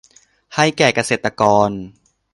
[0.55, 1.69] ให้แก่เกษตรกร